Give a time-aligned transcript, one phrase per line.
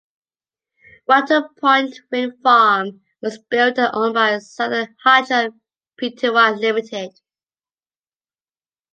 [1.07, 5.51] Wattle Point Wind Farm was built and owned by Southern Hydro
[5.99, 7.11] Pty Limited.